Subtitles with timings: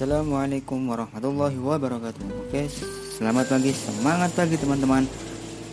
[0.00, 2.48] Assalamualaikum warahmatullahi wabarakatuh.
[2.48, 2.72] Oke,
[3.20, 5.04] selamat pagi, semangat pagi teman-teman.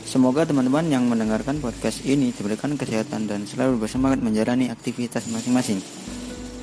[0.03, 5.79] Semoga teman-teman yang mendengarkan podcast ini diberikan kesehatan dan selalu bersemangat menjalani aktivitas masing-masing.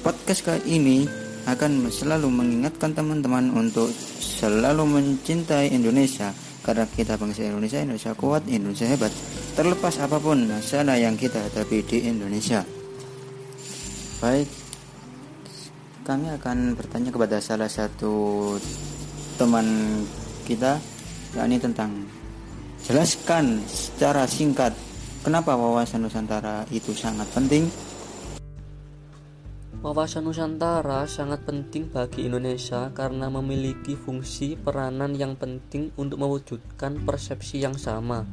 [0.04, 1.08] Podcast kali ini
[1.48, 3.88] akan selalu mengingatkan teman-teman untuk
[4.20, 9.12] selalu mencintai Indonesia Karena kita bangsa Indonesia, Indonesia kuat, Indonesia hebat.
[9.56, 12.60] Terlepas apa pun masalah yang kita hadapi di Indonesia.
[14.20, 14.63] Baik,
[16.04, 18.54] kami akan bertanya kepada salah satu
[19.40, 19.64] teman
[20.44, 20.76] kita
[21.32, 22.04] yakni tentang
[22.84, 24.76] jelaskan secara singkat
[25.24, 27.72] kenapa wawasan Nusantara itu sangat penting.
[29.80, 37.60] Wawasan Nusantara sangat penting bagi Indonesia karena memiliki fungsi peranan yang penting untuk mewujudkan persepsi
[37.64, 38.24] yang sama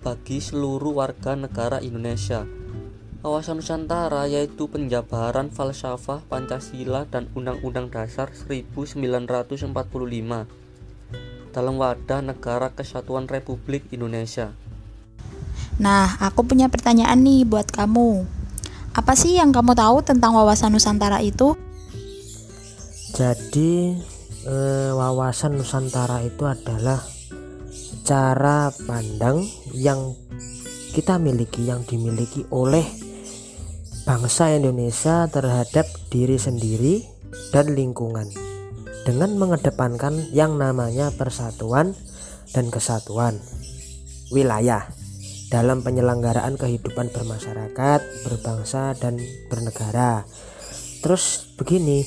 [0.00, 2.48] bagi seluruh warga negara Indonesia
[3.20, 9.76] Wawasan Nusantara yaitu penjabaran falsafah Pancasila dan Undang-Undang Dasar 1945
[11.52, 14.56] dalam wadah Negara Kesatuan Republik Indonesia.
[15.76, 18.24] Nah, aku punya pertanyaan nih buat kamu.
[18.96, 21.60] Apa sih yang kamu tahu tentang wawasan Nusantara itu?
[23.12, 24.00] Jadi,
[24.48, 27.04] eh, wawasan Nusantara itu adalah
[28.00, 29.44] cara pandang
[29.76, 30.16] yang
[30.96, 33.09] kita miliki, yang dimiliki oleh
[34.10, 37.06] bangsa Indonesia terhadap diri sendiri
[37.54, 38.26] dan lingkungan
[39.06, 41.94] dengan mengedepankan yang namanya persatuan
[42.50, 43.38] dan kesatuan
[44.34, 44.90] wilayah
[45.46, 49.14] dalam penyelenggaraan kehidupan bermasyarakat, berbangsa dan
[49.46, 50.26] bernegara.
[51.06, 52.02] Terus begini,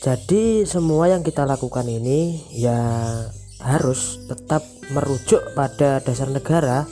[0.00, 2.80] jadi semua yang kita lakukan ini ya
[3.60, 4.64] harus tetap
[4.96, 6.88] merujuk pada dasar negara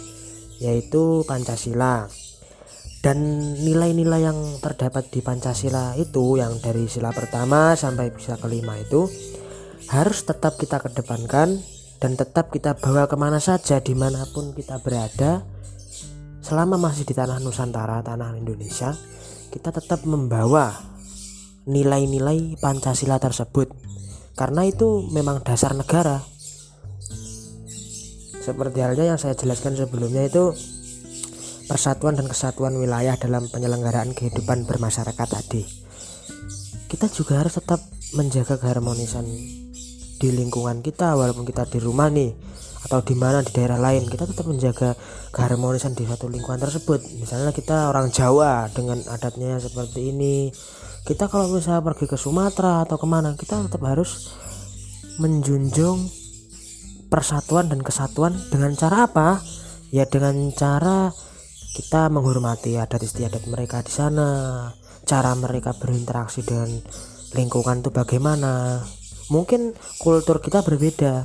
[0.60, 2.12] yaitu Pancasila
[3.02, 3.18] dan
[3.58, 9.10] nilai-nilai yang terdapat di Pancasila itu yang dari sila pertama sampai sila kelima itu
[9.90, 11.58] harus tetap kita kedepankan
[11.98, 15.42] dan tetap kita bawa ke mana saja di mana pun kita berada
[16.42, 18.94] selama masih di tanah Nusantara tanah Indonesia
[19.52, 20.92] kita tetap membawa
[21.68, 23.70] nilai-nilai Pancasila tersebut.
[24.32, 26.24] Karena itu memang dasar negara.
[28.42, 30.50] Seperti halnya yang saya jelaskan sebelumnya itu
[31.66, 35.62] persatuan dan kesatuan wilayah dalam penyelenggaraan kehidupan bermasyarakat tadi.
[36.90, 37.80] Kita juga harus tetap
[38.12, 39.24] menjaga keharmonisan
[40.22, 42.30] di lingkungan kita walaupun kita di rumah nih
[42.86, 44.06] atau di mana di daerah lain.
[44.06, 44.94] Kita tetap menjaga
[45.32, 47.02] keharmonisan di satu lingkungan tersebut.
[47.18, 50.50] Misalnya kita orang Jawa dengan adatnya seperti ini.
[51.02, 54.38] Kita kalau misalnya pergi ke Sumatera atau ke mana kita tetap harus
[55.18, 56.06] menjunjung
[57.10, 59.42] persatuan dan kesatuan dengan cara apa?
[59.92, 61.10] Ya dengan cara
[61.72, 64.28] kita menghormati adat istiadat mereka di sana
[65.08, 66.68] cara mereka berinteraksi dengan
[67.32, 68.84] lingkungan itu bagaimana.
[69.32, 71.24] Mungkin kultur kita berbeda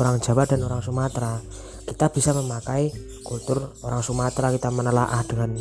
[0.00, 1.36] orang Jawa dan orang Sumatera.
[1.84, 2.88] Kita bisa memakai
[3.20, 5.52] kultur orang Sumatera kita menelaah dengan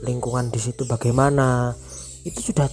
[0.00, 1.76] lingkungan di situ bagaimana.
[2.24, 2.68] Itu sudah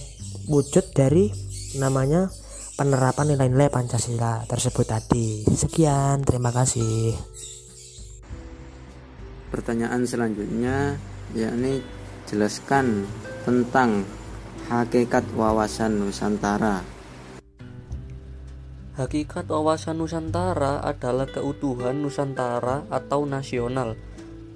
[0.48, 1.28] wujud dari
[1.76, 2.32] namanya
[2.80, 5.44] penerapan nilai-nilai Pancasila tersebut tadi.
[5.44, 7.12] Sekian terima kasih
[9.48, 10.96] pertanyaan selanjutnya
[11.36, 11.80] yakni
[12.28, 13.08] jelaskan
[13.48, 14.04] tentang
[14.68, 16.84] hakikat wawasan Nusantara.
[18.98, 23.94] Hakikat wawasan Nusantara adalah keutuhan Nusantara atau nasional.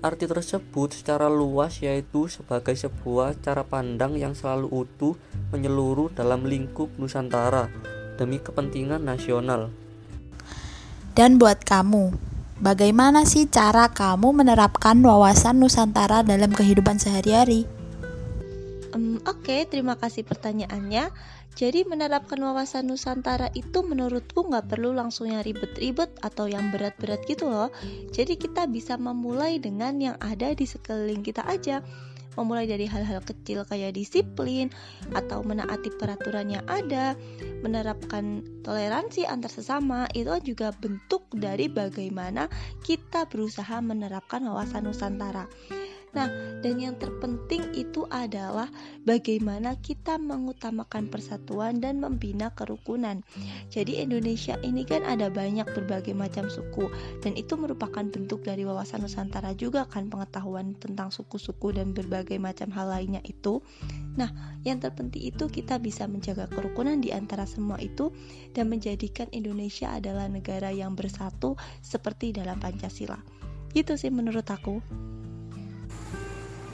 [0.03, 5.15] Arti tersebut secara luas yaitu sebagai sebuah cara pandang yang selalu utuh
[5.55, 7.71] menyeluruh dalam lingkup Nusantara
[8.19, 9.71] demi kepentingan nasional.
[11.15, 12.32] Dan buat kamu,
[12.63, 17.67] Bagaimana sih cara kamu menerapkan wawasan Nusantara dalam kehidupan sehari-hari?
[18.95, 21.11] Um, Oke, okay, terima kasih pertanyaannya.
[21.59, 27.51] Jadi menerapkan wawasan Nusantara itu menurutku nggak perlu langsung yang ribet-ribet atau yang berat-berat gitu
[27.51, 27.75] loh.
[28.15, 31.83] Jadi kita bisa memulai dengan yang ada di sekeliling kita aja
[32.39, 34.73] memulai dari hal-hal kecil kayak disiplin
[35.13, 37.19] atau menaati peraturan yang ada,
[37.61, 42.49] menerapkan toleransi antar sesama, itu juga bentuk dari bagaimana
[42.83, 45.47] kita berusaha menerapkan wawasan Nusantara.
[46.13, 46.29] Nah,
[46.61, 48.69] dan yang terpenting itu adalah
[49.09, 53.25] bagaimana kita mengutamakan persatuan dan membina kerukunan.
[53.73, 56.93] Jadi Indonesia ini kan ada banyak berbagai macam suku
[57.25, 62.69] dan itu merupakan bentuk dari wawasan Nusantara juga kan pengetahuan tentang suku-suku dan berbagai macam
[62.77, 63.65] hal lainnya itu.
[64.21, 64.29] Nah,
[64.69, 68.13] yang terpenting itu kita bisa menjaga kerukunan di antara semua itu
[68.53, 73.17] dan menjadikan Indonesia adalah negara yang bersatu seperti dalam Pancasila.
[73.73, 74.85] Itu sih menurut aku.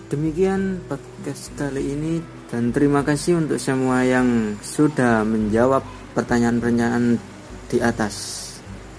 [0.08, 5.84] Demikian podcast kali ini dan terima kasih untuk semua yang sudah menjawab
[6.16, 7.20] pertanyaan-pertanyaan
[7.68, 8.48] di atas.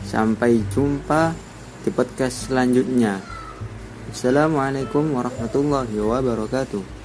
[0.05, 1.33] Sampai jumpa
[1.81, 3.17] di podcast selanjutnya.
[4.13, 6.98] Assalamualaikum warahmatullahi wabarakatuh.